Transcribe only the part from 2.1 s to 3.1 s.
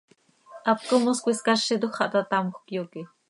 taa tamjöc, yoque.